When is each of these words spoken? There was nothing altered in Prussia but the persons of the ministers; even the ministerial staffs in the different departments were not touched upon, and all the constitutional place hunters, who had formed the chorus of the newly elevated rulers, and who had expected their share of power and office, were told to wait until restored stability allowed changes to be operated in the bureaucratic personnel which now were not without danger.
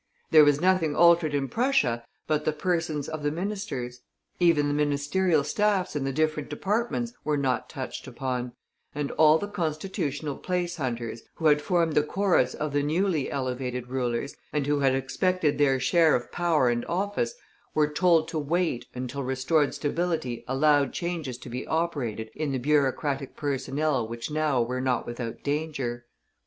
There 0.31 0.43
was 0.43 0.59
nothing 0.59 0.95
altered 0.95 1.35
in 1.35 1.47
Prussia 1.47 2.03
but 2.25 2.43
the 2.43 2.53
persons 2.53 3.07
of 3.07 3.21
the 3.21 3.29
ministers; 3.29 4.01
even 4.39 4.67
the 4.67 4.73
ministerial 4.73 5.43
staffs 5.43 5.95
in 5.95 6.05
the 6.05 6.11
different 6.11 6.49
departments 6.49 7.13
were 7.23 7.37
not 7.37 7.69
touched 7.69 8.07
upon, 8.07 8.53
and 8.95 9.11
all 9.11 9.37
the 9.37 9.47
constitutional 9.47 10.37
place 10.37 10.77
hunters, 10.77 11.21
who 11.35 11.45
had 11.45 11.61
formed 11.61 11.93
the 11.93 12.01
chorus 12.01 12.55
of 12.55 12.73
the 12.73 12.81
newly 12.81 13.29
elevated 13.29 13.89
rulers, 13.89 14.35
and 14.51 14.65
who 14.65 14.79
had 14.79 14.95
expected 14.95 15.59
their 15.59 15.79
share 15.79 16.15
of 16.15 16.31
power 16.31 16.67
and 16.67 16.83
office, 16.85 17.35
were 17.75 17.87
told 17.87 18.27
to 18.29 18.39
wait 18.39 18.87
until 18.95 19.21
restored 19.21 19.75
stability 19.75 20.43
allowed 20.47 20.93
changes 20.93 21.37
to 21.37 21.47
be 21.47 21.67
operated 21.67 22.31
in 22.33 22.51
the 22.51 22.57
bureaucratic 22.57 23.35
personnel 23.35 24.07
which 24.07 24.31
now 24.31 24.63
were 24.63 24.81
not 24.81 25.05
without 25.05 25.43
danger. 25.43 26.07